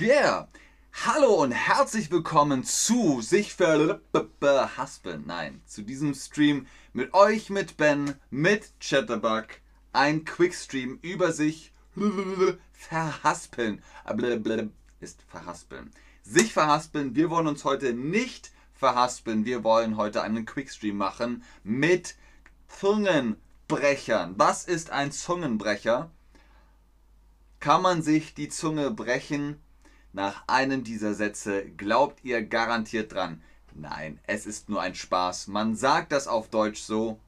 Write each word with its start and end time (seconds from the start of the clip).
Yeah. 0.00 0.48
Hallo 1.04 1.34
und 1.34 1.52
herzlich 1.52 2.10
willkommen 2.10 2.64
zu 2.64 3.20
sich 3.20 3.54
verhaspeln. 3.54 5.22
Nein, 5.24 5.62
zu 5.66 5.82
diesem 5.82 6.14
Stream 6.14 6.66
mit 6.92 7.14
euch, 7.14 7.48
mit 7.48 7.76
Ben, 7.76 8.16
mit 8.30 8.72
Chatterbug. 8.80 9.46
Ein 9.92 10.24
Quickstream 10.24 10.98
über 11.00 11.30
sich 11.30 11.72
verhaspeln. 12.72 13.84
Ist 14.98 15.22
verhaspeln. 15.28 15.92
Sich 16.24 16.52
verhaspeln. 16.52 17.14
Wir 17.14 17.30
wollen 17.30 17.46
uns 17.46 17.64
heute 17.64 17.92
nicht 17.92 18.50
verhaspeln. 18.74 19.44
Wir 19.44 19.62
wollen 19.62 19.96
heute 19.96 20.22
einen 20.22 20.44
Quickstream 20.44 20.96
machen 20.96 21.44
mit 21.62 22.16
Zungenbrechern. 22.66 24.34
Was 24.38 24.64
ist 24.64 24.90
ein 24.90 25.12
Zungenbrecher? 25.12 26.10
Kann 27.66 27.82
man 27.82 28.00
sich 28.00 28.32
die 28.32 28.48
Zunge 28.48 28.92
brechen? 28.92 29.60
Nach 30.12 30.44
einem 30.46 30.84
dieser 30.84 31.14
Sätze 31.14 31.68
glaubt 31.68 32.20
ihr 32.22 32.44
garantiert 32.44 33.12
dran. 33.12 33.42
Nein, 33.74 34.20
es 34.22 34.46
ist 34.46 34.68
nur 34.68 34.80
ein 34.80 34.94
Spaß. 34.94 35.48
Man 35.48 35.74
sagt 35.74 36.12
das 36.12 36.28
auf 36.28 36.48
Deutsch 36.48 36.80
so. 36.80 37.18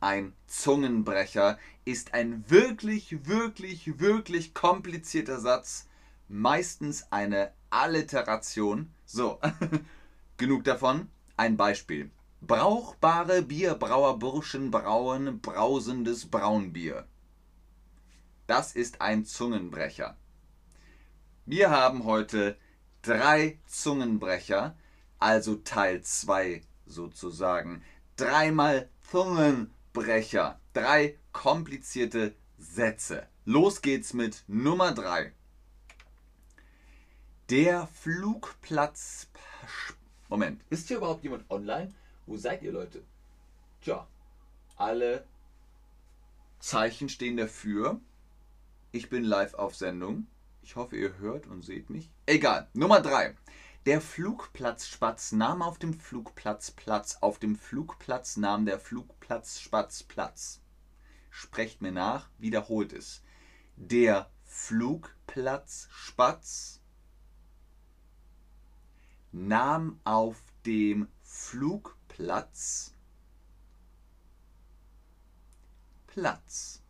Ein 0.00 0.32
Zungenbrecher 0.48 1.60
ist 1.84 2.12
ein 2.12 2.44
wirklich, 2.48 3.28
wirklich, 3.28 4.00
wirklich 4.00 4.52
komplizierter 4.52 5.38
Satz. 5.38 5.86
Meistens 6.28 7.06
eine 7.12 7.52
Alliteration. 7.70 8.90
So, 9.06 9.38
genug 10.38 10.64
davon. 10.64 11.08
Ein 11.36 11.56
Beispiel. 11.56 12.10
Brauchbare 12.40 13.42
Bierbrauerburschen 13.42 14.72
brauen 14.72 15.38
brausendes 15.40 16.26
Braunbier. 16.26 17.06
Das 18.52 18.74
ist 18.74 19.00
ein 19.00 19.24
Zungenbrecher. 19.24 20.14
Wir 21.46 21.70
haben 21.70 22.04
heute 22.04 22.58
drei 23.00 23.58
Zungenbrecher, 23.64 24.76
also 25.18 25.54
Teil 25.54 26.02
2 26.02 26.60
sozusagen. 26.84 27.82
Dreimal 28.16 28.90
Zungenbrecher. 29.10 30.60
Drei 30.74 31.18
komplizierte 31.32 32.34
Sätze. 32.58 33.26
Los 33.46 33.80
geht's 33.80 34.12
mit 34.12 34.44
Nummer 34.48 34.92
3. 34.92 35.32
Der 37.48 37.86
Flugplatz. 37.86 39.28
Moment, 40.28 40.62
ist 40.68 40.88
hier 40.88 40.98
überhaupt 40.98 41.24
jemand 41.24 41.50
online? 41.50 41.94
Wo 42.26 42.36
seid 42.36 42.60
ihr 42.60 42.72
Leute? 42.72 43.02
Tja, 43.80 44.06
alle 44.76 45.26
Zeichen 46.58 47.08
stehen 47.08 47.38
dafür. 47.38 47.98
Ich 48.94 49.08
bin 49.08 49.24
live 49.24 49.54
auf 49.54 49.74
Sendung. 49.74 50.26
Ich 50.60 50.76
hoffe, 50.76 50.98
ihr 50.98 51.16
hört 51.16 51.46
und 51.46 51.62
seht 51.62 51.88
mich. 51.88 52.10
Egal. 52.26 52.68
Nummer 52.74 53.00
3. 53.00 53.34
Der 53.86 54.02
Flugplatzspatz 54.02 55.32
nahm 55.32 55.62
auf 55.62 55.78
dem 55.78 55.94
Flugplatz 55.94 56.72
Platz. 56.72 57.16
Auf 57.22 57.38
dem 57.38 57.56
Flugplatz 57.56 58.36
nahm 58.36 58.66
der 58.66 58.78
Flugplatzspatz 58.78 60.02
Platz. 60.02 60.60
Sprecht 61.30 61.80
mir 61.80 61.92
nach, 61.92 62.28
wiederholt 62.36 62.92
es. 62.92 63.22
Der 63.76 64.30
Flugplatzspatz 64.44 66.82
nahm 69.32 70.00
auf 70.04 70.36
dem 70.66 71.08
Flugplatz 71.22 72.92
Platz 76.06 76.81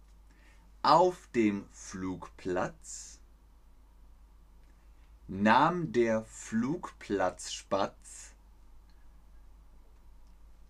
auf 0.83 1.28
dem 1.34 1.64
Flugplatz 1.70 3.20
nahm 5.28 5.92
der 5.92 6.24
Flugplatzspatz 6.24 8.33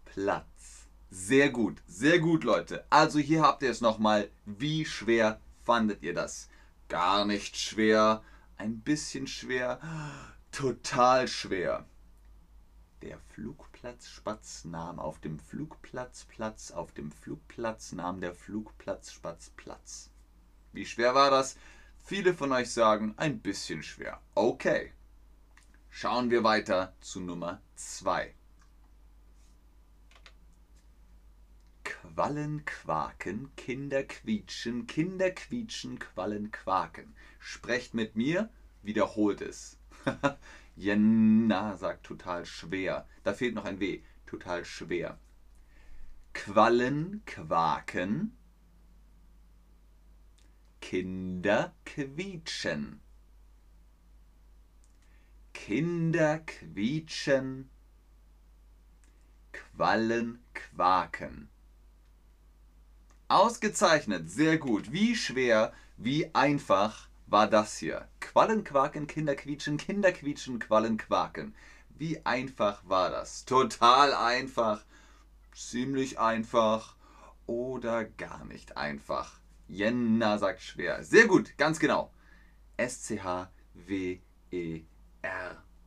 Platz. 0.04 0.86
Sehr 1.10 1.48
gut, 1.48 1.82
sehr 1.86 2.19
gut, 2.19 2.44
Leute. 2.44 2.84
Also 2.91 3.19
hier 3.19 3.41
habt 3.42 3.62
ihr 3.62 3.70
es 3.70 3.81
nochmal. 3.81 4.28
Wie 4.44 4.84
schwer 4.84 5.41
fandet 5.64 6.03
ihr 6.03 6.12
das? 6.12 6.50
Gar 6.88 7.25
nicht 7.25 7.56
schwer, 7.56 8.22
ein 8.59 8.81
bisschen 8.81 9.26
schwer, 9.26 9.81
total 10.50 11.26
schwer. 11.26 11.86
Der 13.03 13.19
Flugplatzspatz 13.19 14.65
nahm 14.65 15.00
auf 15.00 15.19
dem 15.19 15.41
Flugplatz 15.41 16.25
Platz, 16.26 16.70
auf 16.70 16.92
dem 16.92 17.10
Flugplatz 17.10 17.92
nahm 17.92 18.20
der 18.20 18.32
Flugplatzspatz 18.32 19.50
Platz. 19.56 20.11
Wie 20.72 20.87
schwer 20.87 21.15
war 21.15 21.31
das? 21.31 21.56
Viele 22.05 22.34
von 22.34 22.53
euch 22.53 22.71
sagen, 22.71 23.15
ein 23.16 23.41
bisschen 23.41 23.83
schwer. 23.83 24.21
Okay. 24.34 24.93
Schauen 25.91 26.31
wir 26.31 26.43
weiter 26.43 26.94
zu 27.00 27.21
Nummer 27.21 27.60
2. 27.77 28.34
Quallen 31.84 32.65
quaken, 32.65 33.55
Kinder 33.56 34.03
quietschen, 34.05 34.87
Kinder 34.87 35.31
quietschen, 35.31 35.99
Quallen 35.99 36.50
quaken. 36.50 37.15
Sprecht 37.39 37.94
mit 37.94 38.16
mir, 38.16 38.50
wiederholt 38.83 39.41
es. 39.43 39.78
Jenna 40.77 41.77
sagt 41.77 42.06
total 42.06 42.47
schwer. 42.47 43.06
Da 43.22 43.34
fehlt 43.34 43.54
noch 43.54 43.66
ein 43.66 43.78
W. 43.78 44.00
Total 44.27 44.65
schwer. 44.65 45.19
Quallen 46.33 47.22
quaken. 47.27 48.37
Kinder 50.82 51.72
quietschen. 51.87 53.00
Kinder 55.54 56.41
quietschen. 56.41 57.70
Quallen 59.53 60.44
quaken. 60.53 61.48
Ausgezeichnet, 63.28 64.28
sehr 64.28 64.59
gut. 64.59 64.92
Wie 64.92 65.16
schwer, 65.16 65.72
wie 65.97 66.34
einfach 66.34 67.09
war 67.26 67.48
das 67.48 67.78
hier. 67.78 68.09
Quallen 68.21 68.65
quaken, 68.65 69.06
Kinder 69.06 69.37
quietschen, 69.37 69.78
Kinder 69.78 70.12
quietschen, 70.12 70.59
Quallen 70.59 70.98
quaken. 70.98 71.54
Wie 71.91 72.26
einfach 72.26 72.82
war 72.87 73.09
das? 73.09 73.47
Total 73.47 74.12
einfach, 74.12 74.84
ziemlich 75.54 76.19
einfach 76.19 76.97
oder 77.47 78.04
gar 78.04 78.44
nicht 78.44 78.76
einfach. 78.76 79.41
Jenna 79.72 80.37
sagt 80.37 80.60
schwer. 80.60 81.03
Sehr 81.03 81.27
gut, 81.27 81.56
ganz 81.56 81.78
genau. 81.78 82.12
S-C-H-W-E-R. 82.77 83.49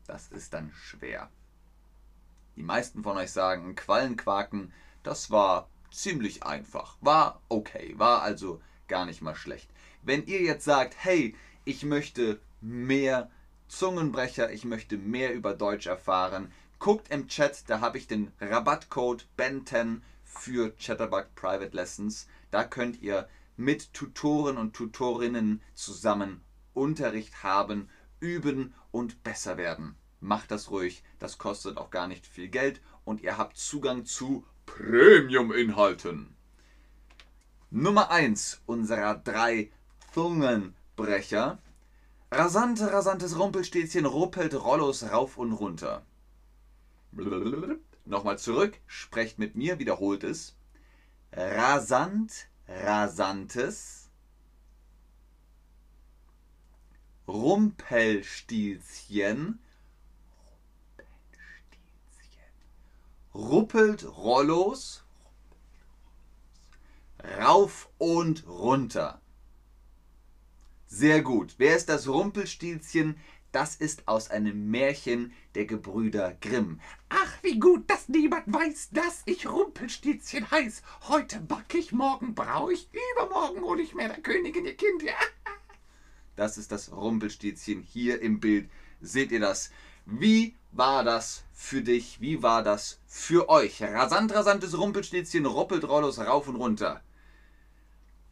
Das 0.07 0.27
ist 0.29 0.55
dann 0.55 0.71
schwer. 0.73 1.29
Die 2.55 2.63
meisten 2.63 3.03
von 3.03 3.15
euch 3.17 3.31
sagen, 3.31 3.75
Quallen 3.75 4.17
quaken, 4.17 4.73
das 5.03 5.29
war 5.29 5.69
ziemlich 5.91 6.41
einfach. 6.43 6.97
War 7.01 7.43
okay, 7.47 7.93
war 7.97 8.23
also 8.23 8.59
gar 8.87 9.05
nicht 9.05 9.21
mal 9.21 9.35
schlecht. 9.35 9.69
Wenn 10.01 10.25
ihr 10.25 10.41
jetzt 10.41 10.65
sagt, 10.65 10.95
hey, 10.97 11.35
ich 11.63 11.83
möchte 11.83 12.39
mehr 12.61 13.29
Zungenbrecher, 13.67 14.51
ich 14.51 14.65
möchte 14.65 14.97
mehr 14.97 15.31
über 15.31 15.53
Deutsch 15.53 15.85
erfahren, 15.85 16.51
guckt 16.79 17.11
im 17.11 17.27
Chat, 17.27 17.65
da 17.67 17.81
habe 17.81 17.99
ich 17.99 18.07
den 18.07 18.31
Rabattcode 18.41 19.27
BEN10 19.37 20.01
für 20.23 20.75
Chatterbug 20.75 21.35
Private 21.35 21.75
Lessons. 21.75 22.27
Da 22.49 22.63
könnt 22.63 23.03
ihr 23.03 23.29
mit 23.57 23.93
Tutoren 23.93 24.57
und 24.57 24.73
Tutorinnen 24.73 25.61
zusammen 25.73 26.41
Unterricht 26.73 27.43
haben, 27.43 27.89
üben 28.19 28.73
und 28.91 29.23
besser 29.23 29.57
werden. 29.57 29.95
Macht 30.19 30.51
das 30.51 30.71
ruhig, 30.71 31.03
das 31.19 31.37
kostet 31.37 31.77
auch 31.77 31.89
gar 31.89 32.07
nicht 32.07 32.25
viel 32.25 32.47
Geld 32.47 32.81
und 33.03 33.21
ihr 33.21 33.37
habt 33.37 33.57
Zugang 33.57 34.05
zu 34.05 34.45
Premium-Inhalten. 34.65 36.35
Nummer 37.69 38.09
1 38.09 38.61
unserer 38.65 39.15
drei 39.15 39.71
Zungenbrecher. 40.13 41.59
Rasante, 42.31 42.91
rasantes 42.91 43.37
Rumpelstilzchen 43.37 44.05
ruppelt 44.05 44.53
Rollos 44.55 45.03
rauf 45.11 45.37
und 45.37 45.53
runter. 45.53 46.05
Nochmal 48.05 48.37
zurück, 48.39 48.79
sprecht 48.87 49.39
mit 49.39 49.55
mir, 49.55 49.79
wiederholt 49.79 50.23
es. 50.23 50.55
Rasant, 51.31 52.47
rasantes 52.67 54.09
Rumpelstilzchen 57.27 59.59
ruppelt 63.33 64.05
Rollos 64.05 65.05
rauf 67.39 67.89
und 67.97 68.45
runter. 68.47 69.19
Sehr 70.87 71.21
gut. 71.21 71.55
Wer 71.57 71.75
ist 71.75 71.89
das 71.89 72.07
Rumpelstilzchen? 72.07 73.17
Das 73.51 73.75
ist 73.75 74.07
aus 74.07 74.29
einem 74.29 74.69
Märchen 74.69 75.33
der 75.55 75.65
Gebrüder 75.65 76.35
Grimm. 76.41 76.79
Ach, 77.09 77.24
wie 77.45 77.59
gut, 77.59 77.89
dass 77.89 78.09
niemand 78.09 78.51
weiß, 78.51 78.89
dass 78.91 79.21
ich 79.25 79.47
Rumpelstilzchen 79.47 80.49
heiß. 80.49 80.81
Heute 81.07 81.39
back 81.39 81.75
ich, 81.75 81.91
morgen 81.91 82.33
brauche 82.33 82.73
ich, 82.73 82.89
übermorgen 83.13 83.61
hole 83.61 83.83
ich 83.83 83.93
mir 83.93 84.07
der 84.07 84.21
Königin 84.21 84.65
ihr 84.65 84.75
Kind. 84.75 85.03
Ja. 85.03 85.13
Das 86.35 86.57
ist 86.57 86.73
das 86.73 86.91
Rumpelstilzchen 86.91 87.81
hier 87.81 88.21
im 88.21 88.41
Bild. 88.41 88.69
Seht 88.99 89.31
ihr 89.31 89.39
das? 89.39 89.71
Wie 90.05 90.57
war 90.73 91.05
das 91.05 91.45
für 91.53 91.81
dich? 91.81 92.19
Wie 92.19 92.43
war 92.43 92.61
das 92.61 92.99
für 93.07 93.47
euch? 93.47 93.81
Rasant, 93.81 94.33
rasantes 94.33 94.77
Rumpelstilzchen 94.77 95.45
ruppelt 95.45 95.87
Rollos 95.87 96.19
rauf 96.19 96.49
und 96.49 96.57
runter. 96.57 97.01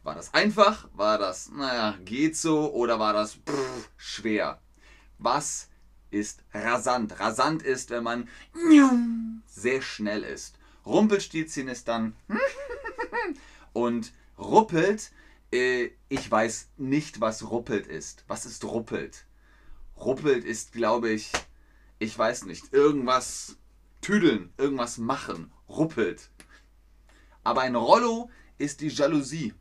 War 0.02 0.14
das 0.14 0.34
einfach? 0.34 0.86
War 0.92 1.16
das, 1.16 1.50
naja, 1.50 1.96
geht 2.04 2.36
so? 2.36 2.70
Oder 2.74 2.98
war 2.98 3.14
das 3.14 3.36
pff, 3.36 3.88
schwer? 3.96 4.60
Was 5.16 5.70
ist 6.14 6.42
rasant? 6.52 7.18
Rasant 7.18 7.62
ist, 7.62 7.90
wenn 7.90 8.04
man 8.04 8.28
sehr 9.46 9.82
schnell 9.82 10.22
ist. 10.22 10.56
Rumpelstilzchen 10.86 11.68
ist 11.68 11.88
dann 11.88 12.14
und 13.72 14.12
ruppelt. 14.38 15.10
Äh, 15.52 15.90
ich 16.08 16.30
weiß 16.30 16.68
nicht, 16.76 17.20
was 17.20 17.50
ruppelt 17.50 17.86
ist. 17.86 18.24
Was 18.28 18.46
ist 18.46 18.64
ruppelt? 18.64 19.26
Ruppelt 19.96 20.44
ist, 20.44 20.72
glaube 20.72 21.10
ich, 21.10 21.30
ich 21.98 22.16
weiß 22.16 22.44
nicht, 22.44 22.72
irgendwas 22.72 23.56
tüdeln, 24.00 24.52
irgendwas 24.58 24.98
machen, 24.98 25.52
ruppelt. 25.68 26.30
Aber 27.42 27.62
ein 27.62 27.76
Rollo 27.76 28.30
ist 28.58 28.80
die 28.80 28.88
Jalousie. 28.88 29.54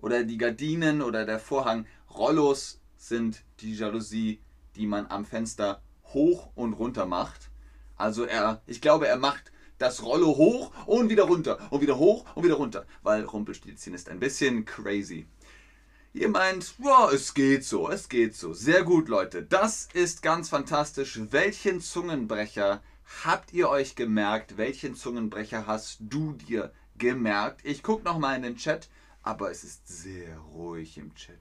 Oder 0.00 0.24
die 0.24 0.38
Gardinen 0.38 1.02
oder 1.02 1.24
der 1.24 1.38
Vorhang. 1.38 1.86
Rollos 2.10 2.80
sind 2.96 3.42
die 3.60 3.74
Jalousie, 3.74 4.40
die 4.76 4.86
man 4.86 5.06
am 5.06 5.24
Fenster 5.24 5.82
hoch 6.12 6.50
und 6.54 6.74
runter 6.74 7.06
macht. 7.06 7.50
Also 7.96 8.24
er, 8.24 8.62
ich 8.66 8.80
glaube, 8.80 9.08
er 9.08 9.16
macht 9.16 9.52
das 9.78 10.02
Rollo 10.02 10.36
hoch 10.36 10.72
und 10.86 11.08
wieder 11.08 11.24
runter 11.24 11.58
und 11.70 11.80
wieder 11.80 11.98
hoch 11.98 12.24
und 12.34 12.44
wieder 12.44 12.54
runter, 12.54 12.86
weil 13.02 13.24
Rumpelstilzchen 13.24 13.94
ist 13.94 14.08
ein 14.08 14.20
bisschen 14.20 14.64
crazy. 14.64 15.26
Ihr 16.12 16.28
meint, 16.28 16.74
ja, 16.78 17.10
es 17.10 17.34
geht 17.34 17.64
so, 17.64 17.90
es 17.90 18.08
geht 18.08 18.36
so. 18.36 18.52
Sehr 18.52 18.84
gut, 18.84 19.08
Leute. 19.08 19.42
Das 19.42 19.88
ist 19.94 20.22
ganz 20.22 20.48
fantastisch. 20.48 21.18
Welchen 21.30 21.80
Zungenbrecher 21.80 22.82
habt 23.24 23.52
ihr 23.52 23.68
euch 23.68 23.96
gemerkt? 23.96 24.56
Welchen 24.56 24.94
Zungenbrecher 24.94 25.66
hast 25.66 25.98
du 26.00 26.34
dir 26.34 26.72
gemerkt? 26.96 27.62
Ich 27.64 27.82
gucke 27.82 28.04
nochmal 28.04 28.36
in 28.36 28.42
den 28.42 28.56
Chat, 28.56 28.88
aber 29.22 29.50
es 29.50 29.64
ist 29.64 29.88
sehr 29.88 30.38
ruhig 30.38 30.98
im 30.98 31.12
Chat. 31.16 31.40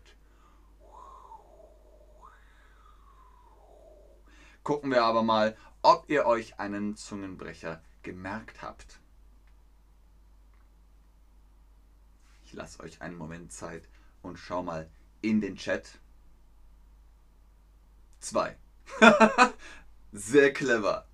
Gucken 4.64 4.92
wir 4.92 5.04
aber 5.04 5.24
mal, 5.24 5.58
ob 5.82 6.10
ihr 6.10 6.26
euch 6.26 6.60
einen 6.60 6.96
Zungenbrecher 6.96 7.82
gemerkt 8.02 8.62
habt. 8.62 9.00
Ich 12.46 12.54
lasse 12.54 12.80
euch 12.82 13.02
einen 13.02 13.18
Moment 13.18 13.52
Zeit 13.52 13.90
und 14.22 14.38
schau 14.38 14.64
mal 14.64 14.90
in 15.22 15.42
den 15.42 15.58
Chat. 15.58 16.00
Zwei. 18.20 18.58
Sehr 20.14 20.54
clever. 20.54 21.08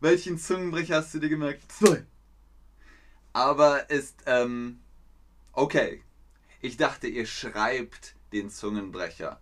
Welchen 0.00 0.38
Zungenbrecher 0.38 0.96
hast 0.96 1.14
du 1.14 1.20
dir 1.20 1.28
gemerkt? 1.28 1.70
Zwei. 1.70 2.04
Aber 3.32 3.90
ist, 3.90 4.24
ähm, 4.26 4.80
okay. 5.52 6.02
Ich 6.60 6.76
dachte, 6.76 7.06
ihr 7.06 7.26
schreibt 7.26 8.16
den 8.32 8.50
Zungenbrecher. 8.50 9.40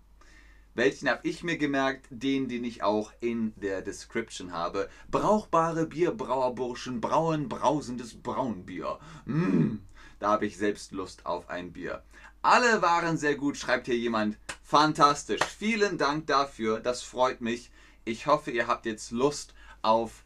Welchen 0.77 1.09
habe 1.09 1.27
ich 1.27 1.43
mir 1.43 1.57
gemerkt? 1.57 2.07
Den, 2.11 2.49
den 2.49 2.63
ich 2.63 2.83
auch 2.83 3.11
in 3.21 3.55
der 3.57 3.81
Description 3.81 4.53
habe. 4.53 4.91
Brauchbare 5.11 5.87
Bierbrauerburschen 5.87 7.01
brauen 7.01 7.49
brausendes 7.49 8.21
Braunbier. 8.21 8.99
Mmh, 9.25 9.79
da 10.19 10.33
habe 10.33 10.45
ich 10.45 10.59
selbst 10.59 10.93
Lust 10.93 11.25
auf 11.25 11.49
ein 11.49 11.73
Bier. 11.73 12.03
Alle 12.43 12.83
waren 12.83 13.17
sehr 13.17 13.37
gut, 13.37 13.57
schreibt 13.57 13.87
hier 13.87 13.97
jemand. 13.97 14.37
Fantastisch. 14.63 15.41
Vielen 15.59 15.97
Dank 15.97 16.27
dafür. 16.27 16.79
Das 16.81 17.03
freut 17.03 17.41
mich. 17.41 17.71
Ich 18.05 18.27
hoffe, 18.27 18.51
ihr 18.51 18.67
habt 18.67 18.85
jetzt 18.85 19.13
Lust 19.13 19.55
auf 19.81 20.25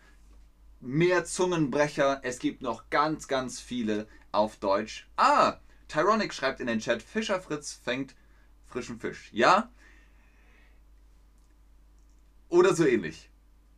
mehr 0.81 1.25
Zungenbrecher. 1.25 2.23
Es 2.25 2.41
gibt 2.41 2.61
noch 2.61 2.91
ganz, 2.91 3.29
ganz 3.29 3.61
viele 3.61 4.09
auf 4.33 4.57
Deutsch. 4.57 5.09
Ah, 5.17 5.59
Tyronic 5.87 6.35
schreibt 6.35 6.59
in 6.59 6.67
den 6.67 6.81
Chat, 6.81 7.03
Fischer 7.03 7.41
Fritz 7.41 7.73
fängt 7.73 8.17
frischen 8.67 8.99
Fisch. 8.99 9.29
Ja? 9.33 9.71
Oder 12.51 12.75
so 12.75 12.85
ähnlich. 12.85 13.31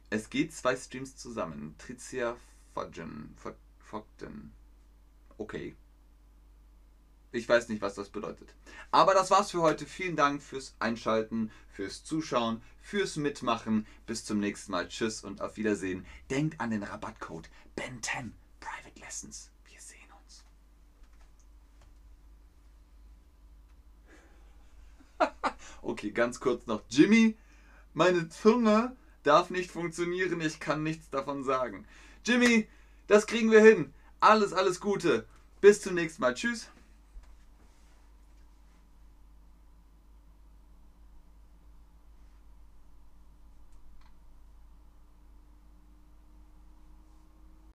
Es 0.09 0.31
geht 0.31 0.53
zwei 0.53 0.75
Streams 0.77 1.17
zusammen. 1.17 1.75
Tricia 1.79 2.37
Fogden. 2.75 3.37
Fogden. 3.79 4.53
Okay. 5.37 5.77
Ich 7.33 7.49
weiß 7.49 7.69
nicht, 7.69 7.83
was 7.83 7.95
das 7.95 8.09
bedeutet. 8.09 8.55
Aber 8.91 9.13
das 9.13 9.31
war's 9.31 9.51
für 9.51 9.61
heute. 9.61 9.85
Vielen 9.87 10.17
Dank 10.17 10.43
fürs 10.43 10.75
Einschalten, 10.79 11.51
fürs 11.69 12.03
Zuschauen, 12.03 12.63
fürs 12.81 13.17
Mitmachen. 13.17 13.87
Bis 14.07 14.25
zum 14.25 14.41
nächsten 14.41 14.73
Mal. 14.73 14.89
Tschüss 14.89 15.23
und 15.23 15.43
auf 15.43 15.59
Wiedersehen. 15.59 16.07
Denkt 16.31 16.59
an 16.59 16.71
den 16.71 16.83
Rabattcode 16.83 17.51
BEN10 17.77 18.33
Private 18.61 19.01
Lessons. 19.01 19.51
Wir 19.67 19.81
sehen 19.81 20.11
uns. 20.25 20.45
okay, 25.83 26.11
ganz 26.11 26.41
kurz 26.41 26.67
noch. 26.67 26.83
Jimmy, 26.89 27.37
meine 27.95 28.29
Zunge 28.29 28.97
darf 29.23 29.51
nicht 29.51 29.71
funktionieren. 29.71 30.41
Ich 30.41 30.61
kann 30.61 30.83
nichts 30.83 31.11
davon 31.11 31.45
sagen. 31.45 31.87
Jimmy, 32.25 32.69
das 33.07 33.27
kriegen 33.27 33.51
wir 33.51 33.61
hin. 33.61 33.93
Alles, 34.21 34.53
alles 34.53 34.81
Gute. 34.81 35.27
Bis 35.61 35.81
zum 35.81 35.95
nächsten 35.95 36.23
Mal. 36.23 36.35
Tschüss. 36.35 36.69